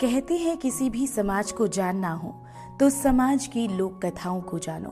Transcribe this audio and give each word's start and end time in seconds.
कहते 0.00 0.36
हैं 0.36 0.56
किसी 0.56 0.88
भी 0.90 1.06
समाज 1.06 1.50
को 1.52 1.66
जानना 1.66 2.12
हो 2.12 2.34
तो 2.80 2.88
समाज 2.90 3.46
की 3.46 3.66
लोक 3.68 4.04
कथाओं 4.04 4.40
को 4.40 4.58
जानो। 4.58 4.90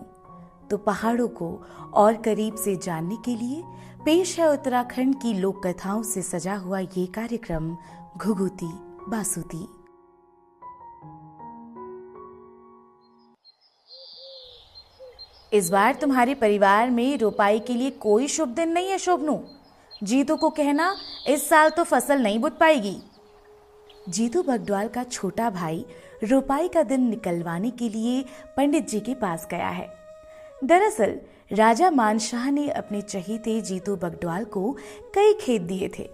तो 0.71 0.77
पहाड़ों 0.77 1.27
को 1.29 1.49
और 1.95 2.15
करीब 2.23 2.55
से 2.55 2.77
जानने 2.77 3.17
के 3.25 3.35
लिए 3.37 3.63
पेश 4.05 4.39
है 4.41 4.51
उत्तराखंड 4.53 5.21
की 5.23 5.33
लोक 5.35 5.67
कथाओं 5.67 6.03
से 6.03 6.23
सजा 6.23 6.55
हुआ 6.55 6.79
ये 6.79 7.07
कार्यक्रम, 7.07 7.71
घुघुती, 8.17 8.71
बासुती। 9.09 9.63
इस 15.53 15.71
बार 15.71 15.95
तुम्हारे 15.95 16.35
परिवार 16.35 16.91
में 16.91 17.19
रोपाई 17.19 17.61
के 17.61 17.75
लिए 17.75 17.91
कोई 17.91 18.29
शुभ 18.29 18.49
दिन 18.49 18.73
नहीं 18.73 18.89
है, 18.89 18.99
शोभनु। 18.99 19.39
जीतू 20.03 20.37
को 20.37 20.51
कहना, 20.51 20.95
इस 21.29 21.49
साल 21.49 21.71
तो 21.71 21.85
फ़सल 21.85 22.23
नहीं 22.23 22.39
बुत 22.39 22.59
पाएगी। 22.59 23.01
जीतू 24.09 24.43
बगडवाल 24.43 24.89
का 24.89 25.05
छोटा 25.05 25.51
भाई 25.51 25.87
रोपाई 26.25 26.69
का 26.69 26.83
दिन 26.83 27.09
निकलवाने 27.09 27.71
के 27.71 27.89
लिए 27.89 28.25
पंडित 28.57 28.89
जी 28.89 29.01
के 29.01 29.15
पास 29.15 29.49
गया 29.51 29.69
है। 29.69 29.95
दरअसल, 30.65 31.21
राजा 31.53 31.91
मानशाह 31.91 32.51
ने 32.51 32.69
अपने 32.69 33.03
चहीते 33.03 33.61
जीतू 33.61 33.97
बगडवाल 33.97 34.45
को 34.45 34.77
कई 35.15 35.35
खेत 35.35 35.63
दिए 35.63 35.91
थे 35.99 36.11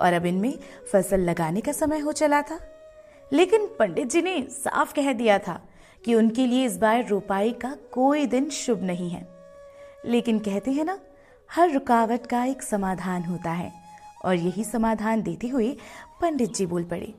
और 0.00 0.12
अब 0.12 0.26
इनमें 0.26 0.58
फ़सल 0.92 1.20
लगाने 1.20 1.60
का 1.60 1.72
समय 1.72 1.98
हो 1.98 2.12
चला 2.12 2.42
था। 2.42 2.60
लेकिन 3.32 3.66
पंडित 3.66 4.10
जी 4.10 4.22
ने 4.22 4.46
साफ़ 4.50 4.94
कह 4.94 5.12
दिया 5.12 5.38
था 5.38 5.68
कि 6.04 6.14
उनके 6.14 6.46
लिए 6.46 6.64
इस 6.64 6.78
बार 6.78 7.08
रोपाई 7.08 7.52
का 7.52 7.76
कोई 7.92 8.26
दिन 8.26 8.50
शुभ 8.50 8.82
नहीं 8.82 9.10
है। 9.10 9.28
लेकिन 10.04 10.38
कहते 10.38 10.70
हैं 10.70 10.84
ना, 10.84 10.98
हर 11.52 11.70
रुकावट 11.70 12.26
का 12.26 12.44
एक 12.44 12.62
समाधान 12.62 13.22
होता 13.22 13.50
है 13.50 13.72
और 14.24 14.34
यही 14.34 14.64
समाधान 14.64 15.22
देते 15.22 15.48
हुए 15.48 15.76
पंडित 16.20 16.54
जी 16.54 16.66
बोल 16.66 16.84
पड़े। 16.84 17.14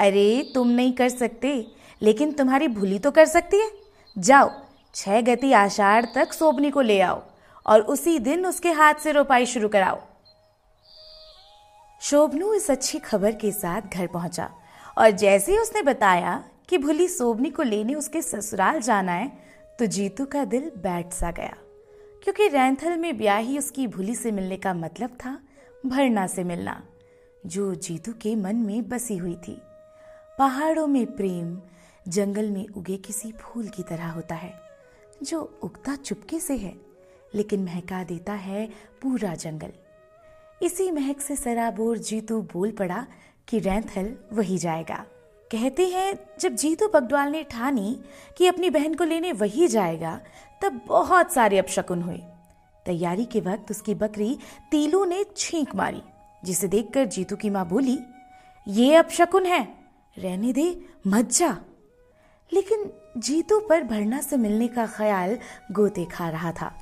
अरे, 0.00 0.52
तुम 0.54 0.68
नहीं 0.68 0.92
कर 0.92 1.08
सकते। 1.08 1.66
लेकिन 2.02 2.32
तुम्हारी 2.32 2.68
भूली 2.68 2.98
तो 2.98 3.10
कर 3.10 3.26
सकती 3.26 3.60
है। 3.60 3.70
जाओ, 4.18 4.50
छह 4.94 5.20
गति 5.20 5.52
आषाढ़ 5.52 6.04
तक 6.14 6.32
सोबनी 6.32 6.70
को 6.70 6.80
ले 6.80 7.00
आओ 7.00 7.22
और 7.66 7.80
उसी 7.80 8.18
दिन 8.18 8.46
उसके 8.46 8.72
हाथ 8.72 8.94
से 8.94 9.12
रोपाई 9.12 9.46
शुरू 9.46 9.68
कराओ। 9.68 10.00
शोभनू 12.00 12.54
इस 12.54 12.70
अच्छी 12.70 12.98
खबर 12.98 13.34
के 13.34 13.52
साथ 13.52 13.82
घर 13.82 14.06
पहुँचा 14.06 14.50
और 14.98 15.10
जैसे 15.10 15.52
ही 15.52 15.58
उसने 15.58 15.82
बताया 15.82 16.44
कि 16.68 16.78
भूली 16.78 17.08
सोबनी 17.08 17.50
को 17.50 17.62
लेने 17.62 17.94
उसके 17.94 18.22
ससुराल 18.22 18.80
जाना 18.80 19.12
है 19.12 19.32
तो 19.78 19.86
जीतू 19.86 20.24
का 20.24 20.44
दिल 20.44 20.72
बैठ 20.78 21.12
सा 21.12 21.30
गया। 21.30 21.56
क्योंकि 22.24 22.48
रैंथल 22.48 22.96
में 22.96 23.16
ब्याह 23.18 23.38
ही 23.38 23.58
उसकी 23.58 23.86
भूली 23.86 24.14
से 24.14 24.30
मिलने 24.30 24.56
का 24.56 24.74
मतलब 24.74 25.10
था, 25.10 25.38
भरना 25.86 26.26
से 26.26 26.44
मिलना, 26.44 26.82
जो 27.46 27.74
जीतू 27.74 28.12
के 28.12 28.36
मन 28.36 28.56
में 28.56 28.88
बसी 28.88 29.16
हुई 29.16 29.34
थी। 29.34 29.60
पहाड़ों 30.38 30.86
में 30.86 31.06
प्रेम, 31.06 31.60
जंगल 32.08 32.50
में 32.50 32.66
उगे 32.68 32.96
किसी 32.96 33.32
फूल 33.32 33.68
की 33.68 33.82
तरह 33.82 34.08
होता 34.08 34.34
है, 34.34 34.52
जो 35.22 35.58
उगता 35.62 35.96
चुपके 35.96 36.40
से 36.40 36.56
है, 36.56 36.74
लेकिन 37.34 37.64
महका 37.64 38.04
देता 38.04 38.32
है 38.32 38.66
पूरा 39.02 39.34
जंगल। 39.34 39.72
इसी 40.62 40.90
महक 40.90 41.20
से 41.20 41.36
सराबोर 41.36 41.98
जीतू 41.98 42.40
बोल 42.42 42.70
पड़ा 42.70 43.06
कि 43.48 43.58
रैंथल 43.58 44.16
वही 44.32 44.58
जाएगा। 44.58 45.04
कहते 45.52 45.86
हैं, 45.86 46.18
जब 46.40 46.54
जीतू 46.54 46.88
पगडवाल 46.88 47.30
ने 47.30 47.42
ठानी 47.42 48.00
कि 48.38 48.46
अपनी 48.46 48.70
बहन 48.70 48.94
को 48.94 49.04
लेने 49.04 49.32
वही 49.32 49.68
जाएगा, 49.68 50.20
तब 50.62 50.80
बहुत 50.86 51.32
सारे 51.32 51.58
अपशकुन 51.58 52.02
हुए। 52.02 52.18
तैयारी 52.86 53.24
के 53.24 53.40
वक्त 53.40 53.70
उसकी 53.70 53.94
बकरी 53.94 54.38
तीलू 54.70 55.04
ने 55.04 55.24
छींक 55.36 55.74
मारी, 55.76 56.02
जिसे 56.44 56.68
देखकर 56.68 57.04
जीतू 57.04 57.36
की 57.36 57.50
माँ 57.50 57.68
बोली, 57.68 57.98
ये 58.68 58.94
अपशकुन 58.94 59.46
है 59.46 59.85
रहने 60.18 60.52
दे, 60.52 60.84
मत 61.06 61.30
जा। 61.30 61.56
लेकिन 62.52 62.90
जीतू 63.16 63.60
पर 63.60 63.82
भरना 63.82 64.20
से 64.20 64.36
मिलने 64.36 64.68
का 64.68 64.86
ख्याल 64.86 65.38
गोते 65.72 66.04
खा 66.04 66.28
रहा 66.28 66.52
था 66.52 66.74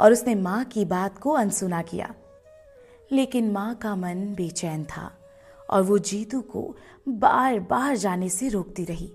और 0.00 0.12
उसने 0.12 0.34
माँ 0.34 0.64
की 0.64 0.84
बात 0.84 1.18
को 1.18 1.30
अनसुना 1.30 1.82
किया। 1.82 2.14
लेकिन 3.12 3.50
माँ 3.52 3.74
का 3.74 3.96
मन 3.96 4.34
बेचैन 4.34 4.84
था 4.84 5.12
और 5.70 5.82
वो 5.82 5.98
जीतू 5.98 6.40
को 6.40 6.76
बार 7.08 7.60
बार 7.60 7.96
जाने 7.96 8.28
से 8.28 8.48
रोकती 8.48 8.84
रही। 8.84 9.12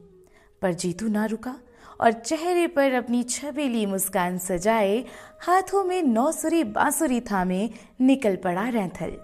पर 0.61 0.73
जीतू 0.73 1.07
ना 1.07 1.25
रुका 1.25 1.55
और 2.01 2.11
चेहरे 2.11 2.67
पर 2.67 2.93
अपनी 2.93 3.23
छबेली 3.23 3.85
मुस्कान 3.85 4.37
सजाए 4.37 5.05
हाथों 5.41 5.83
में 5.83 6.03
नौसुरी 6.03 6.63
बांसुरी 6.63 7.21
थामे 7.21 7.69
निकल 8.01 8.35
पड़ा 8.35 8.67
रैंथल। 8.69 9.17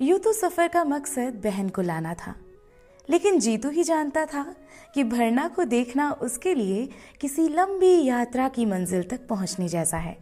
यूँ 0.00 0.18
तो 0.18 0.32
सफ़र 0.32 0.68
का 0.68 0.84
मकसद 0.84 1.40
बहन 1.44 1.68
को 1.68 1.82
लाना 1.82 2.14
था। 2.14 2.34
लेकिन 3.10 3.38
जीतू 3.38 3.70
ही 3.70 3.82
जानता 3.82 4.26
था 4.26 4.54
कि 4.94 5.04
भरना 5.04 5.48
को 5.48 5.64
देखना 5.64 6.12
उसके 6.12 6.54
लिए 6.54 6.88
किसी 7.20 7.48
लंबी 7.48 8.04
यात्रा 8.04 8.48
की 8.48 8.66
मंजिल 8.66 9.02
तक 9.02 9.26
पहुँचने 9.28 9.68
जैसा 9.68 9.96
है। 9.96 10.18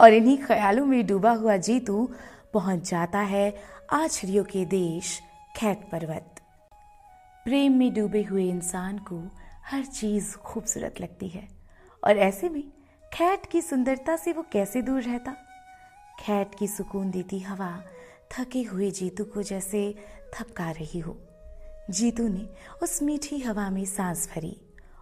और 0.00 0.12
इन्हीं 0.12 0.38
ख्यालों 0.38 0.86
में 0.86 1.06
डूबा 1.06 1.30
हुआ 1.30 1.56
जीतू 1.56 2.10
पहुँच 2.52 2.90
जाता 2.90 3.18
है 3.18 3.56
आछड़ियों 3.92 4.44
के 4.44 4.64
देश 4.64 5.20
खैट 5.56 5.78
पर्वत। 5.90 6.40
प्रेम 7.44 7.72
में 7.72 7.94
डूबे 7.94 8.22
हुए 8.22 8.48
इंसान 8.50 8.98
को 8.98 9.36
हर 9.66 9.84
चीज़ 9.84 10.36
खूबसूरत 10.36 10.94
लगती 11.00 11.28
है। 11.28 11.48
और 12.04 12.18
ऐसे 12.18 12.48
में 12.48 12.64
खैट 13.12 13.46
की 13.46 13.62
सुंदरता 13.62 14.16
से 14.16 14.32
वो 14.32 14.46
कैसे 14.52 14.82
दूर 14.82 15.02
रहता? 15.02 15.36
खैट 16.20 16.50
की 16.58 16.68
सुकून 16.68 17.10
देती 17.10 17.40
हवा 17.40 17.82
थके 18.30 18.62
हुए 18.62 18.90
जीतू 18.90 19.24
को 19.24 19.42
जैसे 19.42 19.94
थपका 20.34 20.70
रही 20.70 20.98
हो। 20.98 21.18
जीतू 21.90 22.28
ने 22.28 22.48
उस 22.82 23.02
मीठी 23.02 23.38
हवा 23.38 23.70
में 23.70 23.84
सांस 23.84 24.28
भरी 24.28 24.56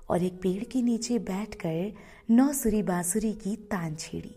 और 0.09 0.23
एक 0.23 0.41
पेड़ 0.43 0.65
के 0.65 0.83
नीचे 0.83 1.19
बैठकर 1.19 1.93
नौसुरी 2.31 2.83
बांसुरी 2.83 3.33
की 3.33 3.57
तान 3.57 3.95
छेड़ी। 3.95 4.35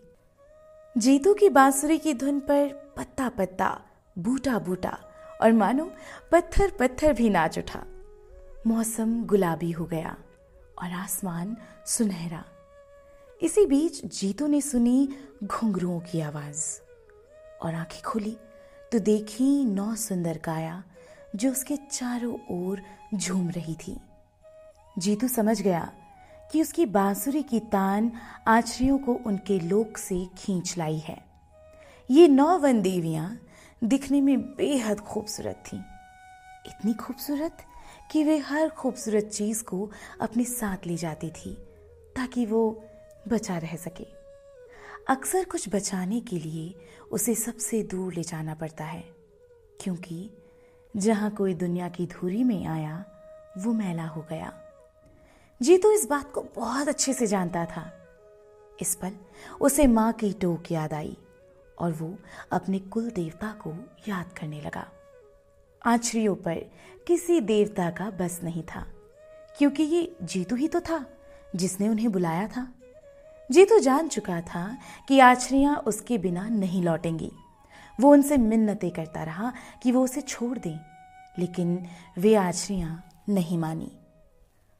जीतू 0.98 1.34
की 1.34 1.50
बांसुरी 1.50 1.98
की 1.98 2.14
धुन 2.14 2.40
पर 2.40 2.94
पत्ता 2.98 3.30
पत्ता 3.30 3.82
बूटा 4.18 4.60
बूटा 4.60 4.98
और 5.42 5.52
मानो 5.52 5.92
पत्थर 6.32 6.72
पत्थर 6.72 7.14
भी 7.14 7.30
नाच 7.30 7.60
उठा। 7.60 7.84
मौसम 8.68 9.26
गुलाबी 9.26 9.72
हो 9.72 9.86
गया 9.86 10.16
और 10.84 10.92
आसमान 10.92 11.58
सुनहरा। 11.88 12.44
इसी 13.42 13.66
बीच 13.66 14.06
जीतू 14.06 14.48
ने 14.48 14.62
सुनी 14.62 15.10
घुंघरुओं 15.44 16.00
की 16.00 16.22
आवाज़ 16.22 16.66
और 17.62 17.76
आँखें 17.76 18.02
खोली 18.02 18.38
तो 18.92 19.00
देखी 19.00 19.66
नौ 19.66 19.96
सुंदर 19.96 20.38
काया 20.38 20.84
जो 21.36 21.52
उसके 21.52 21.76
चारों 21.92 22.38
ओर 22.52 22.82
झूम 23.16 23.50
रही 23.50 23.76
थी। 23.78 23.96
जीतू 24.98 25.28
समझ 25.28 25.62
गया 25.62 25.92
कि 26.52 26.62
उसकी 26.62 26.86
बांसुरी 26.86 27.42
की 27.44 27.60
तान 27.60 28.12
आचरियों 28.48 28.98
को 28.98 29.14
उनके 29.26 29.60
लोक 29.60 29.98
से 29.98 30.26
खींच 30.38 30.78
लाई 30.78 30.98
है। 30.98 31.18
ये 32.10 32.28
नौ 32.28 32.58
वन 32.58 32.82
देवियाँ 32.82 33.40
दिखने 33.84 34.22
में 34.22 34.42
बेहद 34.56 35.00
खूबसूरत 35.00 35.64
थीं। 35.68 35.80
इतनी 36.68 36.94
खूबसूरत 36.94 37.58
कि 38.12 38.24
वे 38.24 38.38
हर 38.38 38.70
खूबसूरत 38.70 39.24
चीज़ 39.24 39.64
को 39.64 39.90
अपने 40.22 40.44
साथ 40.44 40.88
ले 40.88 40.96
जाती 40.98 41.30
थी 41.30 41.54
ताकि 42.16 42.46
वो 42.46 42.84
बचा 43.28 43.58
रह 43.58 43.76
सके। 43.76 44.06
अक्सर 45.10 45.44
कुछ 45.44 45.68
बचाने 45.70 46.20
के 46.22 46.40
लिए 46.40 46.74
उसे 47.12 47.36
सबसे 47.36 47.82
दूर 47.84 48.14
ले 48.14 48.24
जाना 48.24 48.54
पड़ता 48.54 48.86
है, 48.86 49.04
क्योंकि 49.80 50.30
जहाँ 50.98 51.30
कोई 51.32 51.54
दुनिया 51.54 51.88
की 51.90 52.06
धूरी 52.06 52.44
में 52.44 52.66
आया, 52.66 53.04
वो 53.58 53.74
मैला 53.74 54.06
हो 54.06 54.26
गया। 54.30 54.54
जी 55.62 55.78
तो 55.78 55.92
इस 55.92 56.06
बात 56.10 56.32
को 56.32 56.46
बहुत 56.56 56.88
अच्छे 56.88 57.14
से 57.14 57.28
जानता 57.28 57.66
था। 57.66 57.92
इस 58.82 58.96
पल 58.96 59.12
उसे 59.62 59.88
माँ 59.88 60.12
की 60.14 60.32
टोक 60.34 60.72
याद 60.72 60.94
आई 60.94 61.16
और 61.78 61.92
वो 61.92 62.14
अपने 62.52 62.80
कुल 62.80 63.10
देवता 63.10 63.52
को 63.62 63.74
याद 64.08 64.32
करने 64.40 64.62
लगा। 64.62 64.86
आछरियों 65.82 66.36
पर 66.36 66.66
किसी 67.08 67.40
देवता 67.42 67.90
का 67.90 68.10
बस 68.10 68.40
नहीं 68.44 68.64
था, 68.64 68.86
क्योंकि 69.58 69.84
ये 69.84 70.16
जीतू 70.24 70.56
ही 70.56 70.68
तो 70.68 70.80
था, 70.82 71.06
जिसने 71.56 71.90
उन्हें 71.90 72.12
बुलाया 72.12 72.48
था। 72.48 72.68
जीतू 73.50 73.80
जान 73.80 74.08
चुका 74.08 74.42
था 74.42 74.78
कि 75.08 75.20
आछरियाँ 75.20 75.76
उसके 75.78 76.18
बिना 76.18 76.48
नहीं 76.50 76.84
लौटेंगी। 76.84 77.32
वो 78.00 78.12
उनसे 78.12 78.38
मिन्नतें 78.38 78.90
करता 78.92 79.24
रहा 79.24 79.52
कि 79.84 79.92
वो 79.92 80.04
उसे 80.04 80.22
छोड़ 80.22 80.58
दें। 80.58 80.78
लेकिन 81.40 81.80
वे 82.18 82.34
आचरियाँ 82.36 83.04
नहीं 83.30 83.58
मानी। 83.58 83.92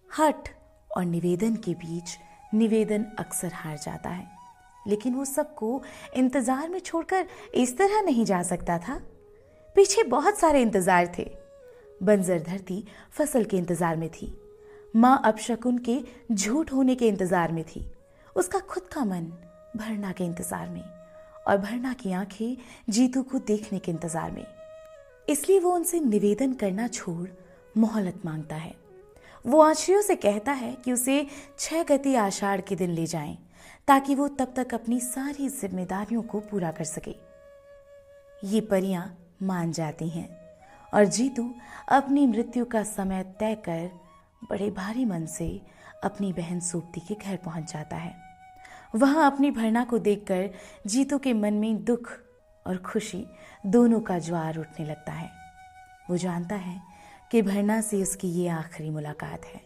हट 0.10 0.50
और 0.92 1.06
निवेदन 1.06 1.56
के 1.56 1.74
बीच 1.76 2.18
निवेदन 2.54 3.06
अक्सर 3.20 3.52
हार 3.54 3.78
जाता 3.78 4.10
है, 4.10 4.28
लेकिन 4.86 5.16
वो 5.16 5.26
सबको 5.26 5.82
इंतज़ार 6.16 6.70
में 6.70 6.80
छोड़कर 6.80 7.26
इस 7.56 7.78
तरह 7.78 8.02
नहीं 8.02 8.26
जा 8.26 8.42
सकता 8.44 8.78
था। 8.80 9.00
पीछे 9.76 10.04
बहुत 10.06 10.40
सारे 10.40 10.62
इंतज़ार 10.62 11.12
थे। 11.18 11.30
बंजर 12.02 12.40
धरती 12.42 12.84
फ़सल 13.12 13.44
के 13.44 13.58
इंतज़ार 13.58 13.96
में 13.96 14.10
थी। 14.12 14.34
माँ 14.94 15.22
अपशकुन 15.26 15.78
के 15.80 16.00
झूठ 16.32 16.74
होने 16.74 16.96
के 16.96 17.08
इंतज़ार 17.08 17.52
में 17.52 17.64
थी। 17.66 17.86
उसका 18.36 18.60
खुद 18.60 18.84
का 18.94 19.06
मन 19.06 19.32
भरना 19.78 20.12
के 20.12 20.24
इंतज़ार 20.24 20.70
में 20.70 20.84
और 21.48 21.58
भरना 21.58 21.94
की 21.94 22.12
आँखें 22.14 22.58
जीतू 22.90 23.24
को 23.24 23.40
देखने 23.40 23.80
के 23.80 23.92
इंतज़ार 23.92 24.32
में। 24.32 24.46
इसलिए 25.30 25.60
वो 25.60 25.72
उनसे 25.72 26.00
निवेदन 26.00 26.54
करना 26.54 26.88
छोड़, 26.88 27.28
मोहलत 27.78 28.22
माँगता 28.26 28.56
है। 28.56 28.74
वो 29.46 29.62
आश्रियों 29.62 30.02
से 30.02 30.16
कहता 30.16 30.52
है 30.52 30.74
कि 30.76 30.92
उसे 30.94 31.26
छह 31.60 31.84
गति 31.84 32.16
आषाढ़ 32.16 32.62
के 32.62 32.76
दिन 32.76 32.90
ले 32.90 33.06
जाएँ, 33.06 33.38
ताकि 33.88 34.16
वो 34.16 34.28
तब 34.28 34.54
तक 34.56 34.74
अपनी 34.74 35.00
सारी 35.00 35.50
जिम्मेदारियों 35.50 36.22
को 36.22 36.40
पूरा 36.40 36.72
कर 36.72 36.84
सके। 36.84 37.16
ये 38.44 38.62
परियाँ 38.62 39.06
मान 39.44 39.72
जाती 39.72 40.08
हैं, 40.10 40.30
और 40.94 41.06
जीतू 41.06 41.50
अपनी 41.90 42.26
मृत्यु 42.28 42.66
का 42.66 42.84
समय 42.84 43.24
तय 43.40 43.56
कर 43.66 43.90
बड़े 44.50 44.70
भारी 44.72 45.06
मन 45.06 45.26
से 45.26 45.50
अपनी 46.04 46.32
बहन 46.34 46.60
सोपती 46.60 47.00
के 47.00 47.16
घर 47.16 47.36
पहुँच 47.36 47.72
जाता 47.74 47.96
है। 47.96 48.16
वहाँ 48.96 49.32
अपनी 49.32 49.52
भरना 49.52 49.84
को 49.84 49.98
देखकर 50.00 50.50
जीतू 50.88 51.18
के 51.18 51.34
मन 51.34 51.54
में 51.54 51.84
दुख 51.84 52.12
और 52.68 52.78
खुशी 52.78 53.26
दोनों 53.66 54.00
का 54.00 54.20
ज्वार 54.20 54.58
उठने 54.58 54.86
लगता 54.86 55.12
है। 55.12 55.32
वो 56.10 56.18
जानता 56.18 56.56
है 56.56 56.82
कि 57.32 57.42
भरना 57.42 57.82
से 57.82 58.02
उसकी 58.02 58.28
ये 58.28 58.48
आखिरी 58.48 58.90
मुलाकात 58.90 59.46
है 59.46 59.62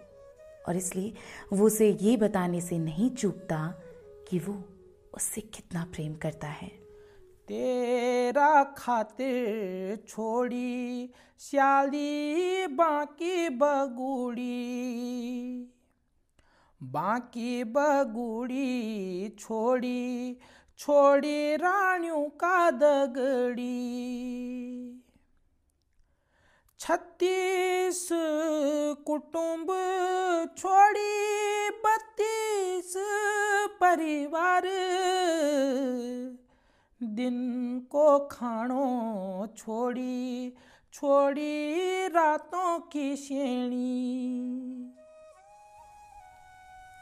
और 0.67 0.75
इसलिए 0.75 1.13
वो 1.53 1.65
उसे 1.65 1.97
ये 2.01 2.17
बताने 2.17 2.61
से 2.61 2.77
नहीं 2.79 3.09
चूकता 3.09 3.73
कि 4.29 4.39
वो 4.39 4.63
उससे 5.13 5.41
कितना 5.41 5.85
प्रेम 5.85 6.13
करता 6.15 6.47
है। 6.47 6.67
तेरा 7.47 8.63
खातिर 8.63 9.95
छोड़ी 10.07 11.09
श्याली 11.39 12.67
बाकी 12.67 13.49
बगुड़ी 13.49 14.47
बाकी 16.83 17.63
बगुड़ी 17.63 19.29
छोड़ी 19.39 20.37
छोड़ी 20.81 21.55
रानियों 21.55 22.29
का 22.29 22.71
दगड़ी। 22.71 23.67
छत्तीस 26.79 28.09
कुटुंब 29.05 29.67
छोड़ी, 30.57 31.69
बत्तीस 31.69 32.93
परिवार। 33.81 34.63
दिन 37.03 37.79
को 37.91 38.19
खाणो 38.19 39.47
छोड़ी 39.57 40.53
छोड़ी 40.93 42.07
रातों 42.07 42.79
की 42.79 43.15
श्रेणी 43.15 44.93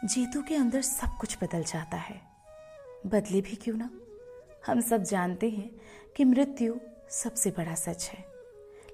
जीतू 0.06 0.42
के 0.42 0.56
अंदर 0.56 0.82
सब 0.82 1.18
कुछ 1.22 1.38
बदल 1.44 1.64
जाता 1.64 1.98
है। 1.98 2.29
बदले 3.08 3.42
भी 3.42 3.56
क्यों 3.56 3.76
ना? 3.78 3.90
हम 4.68 4.82
सब 4.82 5.04
जानते 5.04 5.50
हैं 5.50 5.70
कि 6.16 6.24
मृत्यु 6.26 6.76
सबसे 7.10 7.50
बड़ा 7.50 7.76
सच 7.76 8.10
है। 8.14 8.26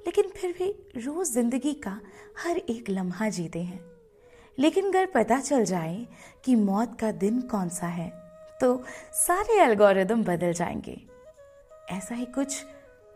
लेकिन 0.06 0.30
फिर 0.30 0.52
भी 0.52 0.70
रोज 0.98 1.28
ज़िंदगी 1.28 1.74
का 1.74 2.00
हर 2.40 2.58
एक 2.58 2.90
लम्हा 2.90 3.30
जीते 3.30 3.62
हैं। 3.62 3.80
लेकिन 4.58 4.90
अगर 4.90 5.06
पता 5.06 5.40
चल 5.40 5.64
जाए 5.64 6.08
कि 6.44 6.56
मौत 6.56 6.98
का 7.00 7.12
दिन 7.12 7.42
कौन 7.42 7.70
सा 7.70 7.88
है 7.88 8.12
तो 8.62 8.84
सारे 9.14 9.60
एल्गोरिदम 9.62 10.24
बदल 10.24 10.54
जाएँगे। 10.54 11.02
ऐसा 11.90 12.16
ही 12.16 12.26
कुछ 12.26 12.64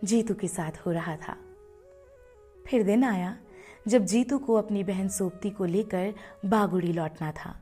जीतू 0.03 0.33
के 0.33 0.47
साथ 0.47 0.85
हो 0.85 0.91
रहा 0.91 1.15
था। 1.17 1.37
फिर 2.67 2.83
दिन 2.83 3.03
आया 3.03 3.37
जब 3.87 4.05
जीतू 4.05 4.37
को 4.37 4.55
अपनी 4.55 4.83
बहन 4.83 5.09
सोपती 5.09 5.49
को 5.49 5.65
लेकर 5.65 6.13
बागुड़ी 6.45 6.93
लौटना 6.93 7.31
था। 7.31 7.55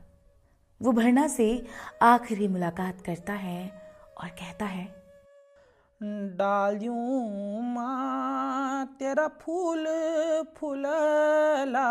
वो 0.80 0.92
भरना 0.92 1.26
से 1.28 1.66
आखिरी 2.02 2.48
मुलाकात 2.48 3.00
करता 3.00 3.32
है 3.32 3.62
और 4.18 4.28
कहता 4.28 4.64
है, 4.64 4.84
डालियूं 6.36 7.62
माँ, 7.62 8.86
तेरा 8.98 9.26
फूल 9.40 9.86
फूलला 10.58 11.88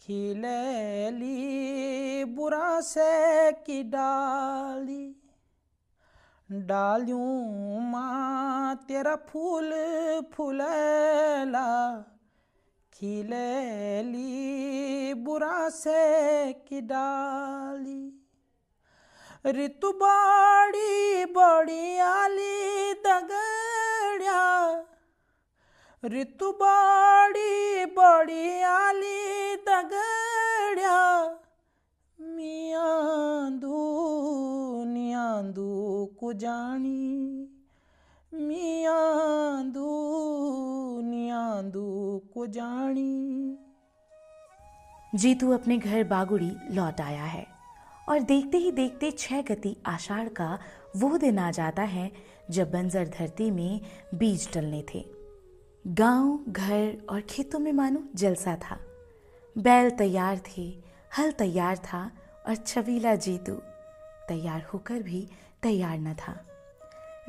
खिलेली 0.00 1.34
बुरा 2.24 2.80
से 2.80 3.52
की 3.52 3.82
डाली। 3.82 5.16
डालियूं 6.50 7.80
माँ, 7.80 8.74
तेरा 8.88 9.16
फूल 9.28 9.70
फूलला 10.34 11.68
खिलेली 13.00 14.24
बुरा 15.24 15.68
से 15.72 16.52
की 16.68 16.80
डाली 16.90 18.02
ऋतु 19.58 19.92
बाड़ी 20.02 21.24
बड़ी 21.36 21.98
आली 22.08 22.92
दगड़िया 23.06 24.42
ऋतु 26.02 26.50
बाड़ी 26.60 27.84
बड़ी 27.96 28.60
आली 28.72 29.56
दगड़िया 29.68 30.98
मियांदू 32.36 33.80
नियांदू 34.92 35.70
कुजानी 36.20 37.00
मियांदू 38.32 39.88
नियांदू 39.88 39.99
कुजानी 42.40 43.58
जीतू 45.14 45.50
अपने 45.50 45.78
घर 45.78 46.04
बागुड़ी 46.04 46.56
लौट 46.70 47.00
आया 47.00 47.24
है 47.24 47.46
और 48.08 48.20
देखते 48.20 48.58
ही 48.58 48.72
देखते 48.72 49.10
छह 49.10 49.42
गति 49.42 49.76
आषाढ़ 49.86 50.28
का 50.28 50.58
वो 50.96 51.18
दिन 51.18 51.38
आ 51.38 51.50
जाता 51.50 51.82
है 51.82 52.12
जब 52.50 52.70
बंजर 52.70 53.08
धरती 53.08 53.50
में 53.50 53.80
बीज 54.14 54.48
डलने 54.54 54.84
थे। 54.94 55.04
गाँव, 55.86 56.44
घर 56.48 57.06
और 57.10 57.20
खेतों 57.20 57.58
में 57.58 57.72
मानो 57.72 58.02
जलसा 58.14 58.56
था। 58.56 58.78
बैल 59.58 59.90
तैयार 59.90 60.40
थे, 60.48 60.82
हल 61.18 61.32
तैयार 61.32 61.76
था 61.76 62.10
और 62.48 62.56
छवीला 62.56 63.14
जीतू 63.14 63.52
तैयार 64.28 64.62
होकर 64.62 65.02
भी 65.02 65.28
तैयार 65.62 65.98
न 65.98 66.14
था। 66.14 66.46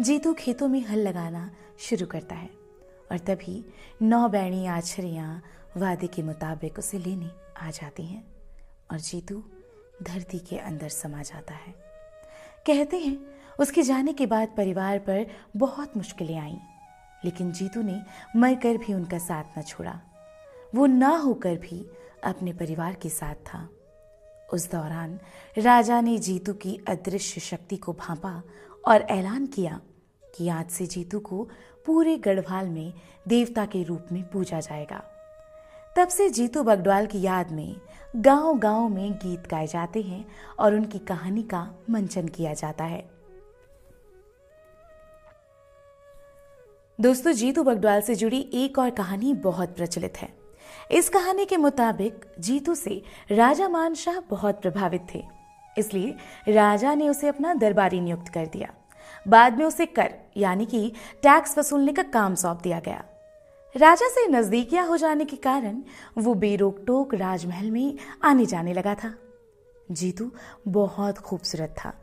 जीतू 0.02 0.34
खेतों 0.34 0.68
में 0.68 0.86
हल 0.86 1.08
लगाना 1.08 1.52
शुरू 1.80 2.06
करता 2.06 2.36
है। 2.36 2.61
और 3.12 3.18
तभी 3.18 3.66
नौ 4.02 4.28
बैणी 4.30 4.66
आछरियाँ 4.66 5.44
वादे 5.78 6.08
के 6.08 6.24
मुताबिक 6.24 6.80
उसे 6.80 6.98
लेने 6.98 7.30
आ 7.62 7.70
जाती 7.70 8.04
हैं 8.04 8.24
और 8.92 9.00
जीतू 9.00 9.44
धरती 10.04 10.40
के 10.40 10.58
अंदर 10.58 10.90
समा 10.90 11.22
जाता 11.22 11.54
है। 11.54 11.74
कहते 12.68 12.98
हैं, 12.98 13.18
उसके 13.60 13.84
जाने 13.84 14.14
के 14.14 14.26
बाद 14.26 14.48
परिवार 14.58 15.00
पर 15.00 15.26
बहुत 15.58 15.98
मुश्किलें 15.98 16.40
आईं, 16.40 16.58
लेकिन 17.26 17.52
जीतू 17.52 17.82
ने 17.82 18.02
मरकर 18.36 18.78
भी 18.78 18.94
उनका 18.94 19.18
साथ 19.18 19.60
न 19.60 19.62
छोड़ा। 19.62 20.02
वो 20.76 20.86
ना 20.86 21.10
होकर 21.10 21.56
भी 21.56 21.90
अपने 22.24 22.54
परिवार 22.54 22.94
के 22.94 23.10
साथ 23.10 23.36
था। 23.36 23.70
उस 24.54 24.72
दौरान 24.72 25.20
राजा 25.58 26.02
ने 26.02 26.18
जीतू 26.18 26.54
की 26.54 26.80
अदृश्य 26.88 27.42
शक्ति 27.42 27.78
को 27.78 27.94
भांपा 27.94 28.44
और 28.88 29.02
ऐलान 29.02 29.46
किया 29.46 29.82
कि 30.36 30.50
आज 30.50 30.70
से 30.70 30.86
जीतू 30.86 31.20
को 31.20 31.50
पूरे 31.86 32.18
गढ़वाल 32.18 32.70
में 32.70 32.94
देवता 33.28 33.66
के 33.66 33.84
रूप 33.84 34.08
में 34.12 34.24
पूजा 34.30 34.60
जाएगा। 34.60 35.04
तब 35.96 36.08
से 36.08 36.30
जीतू 36.30 36.64
बगडवाल 36.64 37.06
की 37.06 37.22
याद 37.22 37.52
में 37.52 37.76
गाँव 38.16 38.58
गाँव 38.58 38.88
में 38.90 39.14
गीत 39.14 39.48
गाए 39.48 39.68
जाते 39.68 40.02
हैं 40.02 40.26
और 40.60 40.76
उनकी 40.76 41.00
कहानी 41.00 41.44
का 41.44 41.68
मंचन 41.90 42.28
किया 42.28 42.54
जाता 42.54 42.84
है। 42.84 43.10
दोस्तों, 47.00 47.32
जीतू 47.32 47.64
बगडवाल 47.64 48.02
से 48.02 48.16
जुड़ी 48.16 48.40
एक 48.54 48.80
और 48.80 48.90
कहानी 48.90 49.34
बहुत 49.34 49.76
प्रचलित 49.76 50.18
है। 50.18 50.30
इस 50.92 51.10
कहानी 51.10 51.46
के 51.46 51.58
मुताबिक 51.58 52.26
जीतू 52.40 52.76
से 52.76 53.02
राजा 53.32 53.70
मानशाह 53.70 54.20
बहुत 54.30 54.62
प्रभावित 54.62 55.08
थे, 55.14 55.24
इसलिए 55.78 56.16
राजा 56.50 56.94
ने 56.96 57.10
उसे 57.10 57.28
अपना 57.28 57.54
दरबारी 57.54 58.02
नियुक्त 58.02 58.28
कर 58.28 58.46
दिया। 58.46 58.74
बाद 59.28 59.58
में 59.58 59.66
उसे 59.66 59.86
कर, 59.86 60.14
यानी 60.38 60.66
कि 60.66 60.92
टैक्स 61.16 61.58
वसूलने 61.58 61.94
का 61.94 62.04
काम 62.04 62.36
सौंप 62.36 62.62
दिया 62.62 62.80
गया। 62.80 63.04
राजा 63.78 64.08
से 64.08 64.28
नजदीकियाँ 64.28 64.88
हो 64.88 64.98
जाने 64.98 65.26
के 65.26 65.36
कारण 65.36 65.82
वो 66.18 66.34
बेरोक 66.34 66.84
टोक 66.88 67.14
राजमहल 67.14 67.72
में 67.72 67.98
आने 68.24 68.46
जाने 68.46 68.74
लगा 68.74 68.96
था। 68.96 69.16
जीतू 69.92 70.32
बहुत 70.68 71.18
खूबसूरत 71.18 71.76
था। 71.86 71.94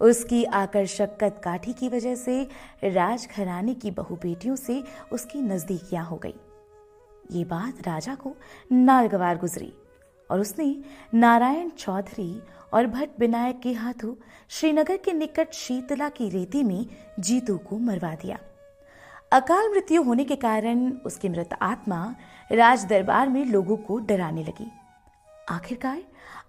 उसकी 0.00 0.44
आकर्षक 0.44 1.18
कद 1.20 1.40
काठी 1.44 1.72
की 1.72 1.88
वजह 1.88 2.14
से 2.14 2.48
राजघराने 2.84 3.74
की 3.74 3.90
बहु 3.90 4.16
बेटियों 4.16 4.56
से 4.56 4.84
उसकी 5.12 5.42
नजदीकियाँ 5.42 6.04
हो 6.04 6.16
गई। 6.16 6.34
ये 7.32 7.44
बात 7.44 7.88
राजा 7.88 8.14
को 8.14 8.36
नागवार 8.72 9.38
गुजरी। 9.38 9.74
और 10.32 10.40
उसने 10.40 10.76
नारायण 11.14 11.68
चौधरी 11.68 12.42
और 12.74 12.86
भट्ट 12.86 13.20
विनायक 13.20 13.60
के 13.60 13.72
हाथों 13.72 14.14
श्रीनगर 14.48 14.96
के 14.96 15.12
निकट 15.12 15.52
शीतला 15.52 16.08
की 16.08 16.28
रेती 16.28 16.62
में 16.62 16.86
जीतू 17.20 17.56
को 17.58 17.78
मरवा 17.78 18.14
दिया। 18.14 18.38
अकाल 19.32 19.68
मृत्यु 19.70 20.02
होने 20.02 20.24
के 20.24 20.36
कारण 20.36 20.90
उसकी 21.06 21.28
मृत 21.28 21.48
आत्मा 21.62 22.14
राज 22.52 22.84
दरबार 22.84 23.28
में 23.28 23.44
लोगों 23.44 23.76
को 23.76 23.98
डराने 23.98 24.42
लगी। 24.42 24.70
आखिरकार 25.48 26.02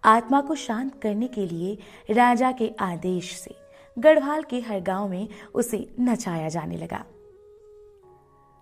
आत्मा 0.04 0.42
को 0.42 0.56
शांत 0.56 1.02
करने 1.02 1.28
के 1.28 1.46
लिए 1.46 1.78
राजा 2.14 2.52
के 2.52 2.72
आदेश 2.80 3.34
से 3.36 3.56
गढ़वाल 3.98 4.44
के 4.44 4.60
हर 4.60 4.80
गाँव 4.80 5.08
में 5.10 5.28
उसे 5.54 5.88
नचाया 6.00 6.50
जाने 6.50 6.78
लगा। 6.78 7.04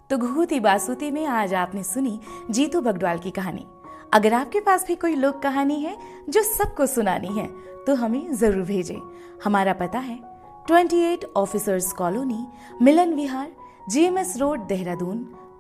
तो 0.10 0.18
घूती 0.18 0.60
बासुती 0.60 1.12
में 1.12 1.26
आज 1.26 1.54
आपने 1.54 1.84
सुनी 1.84 2.20
जीतू 2.50 2.82
बगडवाल 2.82 3.20
की 3.20 3.32
कहानी। 3.32 3.66
अगर 4.14 4.34
आपके 4.34 4.60
पास 4.60 4.86
भी 4.88 4.96
कोई 4.96 5.16
लोक 5.16 5.42
कहानी 5.42 5.80
है 5.82 5.96
जो 6.30 6.42
सबको 6.44 6.86
सुनानी 6.86 7.38
है 7.38 7.48
तो 7.86 7.96
हमें 7.96 8.34
ज़रूर 8.34 8.64
भेजें। 8.64 8.98
हमारा 9.44 9.74
पता 9.74 10.00
है 10.00 10.18
28 10.66 11.26
officers 11.38 11.92
colony, 11.94 12.46
Milan 12.82 13.14
Vihar, 13.14 13.52
GMS 13.90 14.36
road, 14.38 14.68
Dehradun, 14.68 15.18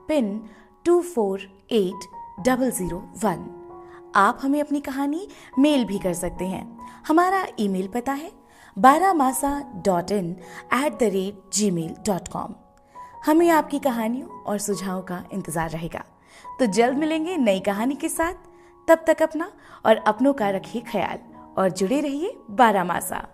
pin 0.07 0.41
two 0.85 0.99
four 1.03 1.47
eight 1.71 2.09
double 2.45 2.71
zero 2.71 2.97
one. 3.23 3.49
आप 4.15 4.39
हमें 4.41 4.59
अपनी 4.61 4.79
कहानी 4.81 5.27
मेल 5.59 5.85
भी 5.85 5.99
कर 5.99 6.13
सकते 6.13 6.45
हैं। 6.45 6.65
हमारा 7.07 7.45
ईमेल 7.59 7.87
पता 7.87 8.13
है 8.13 8.31
Barah 8.77 9.13
Masa 9.13 9.59
dot 9.85 10.11
in 10.11 10.35
at 10.75 10.99
the 10.99 11.11
rate 11.13 11.41
Gmail 11.71 11.95
dot 12.07 12.27
com 12.27 12.53
हमें 13.25 13.49
आपकी 13.49 13.79
कहानियों 13.79 14.27
और 14.41 14.57
सुझावों 14.57 15.01
का 15.01 15.23
इंतज़ार 15.33 15.69
रहेगा। 15.69 16.03
तो 16.59 16.65
जल्द 16.65 16.97
मिलेंगे 16.97 17.37
नई 17.37 17.59
कहानी 17.59 17.95
के 17.95 18.09
साथ। 18.09 18.33
तब 18.87 19.03
तक 19.07 19.21
अपना 19.21 19.51
और 19.85 19.95
अपनों 20.07 20.33
का 20.33 20.49
रखिए 20.49 20.81
ख्याल 20.81 21.19
और 21.57 21.69
जुड़े 21.69 22.01
रहिए 22.01 22.37
बारह 22.51 22.83
मासा 22.83 23.27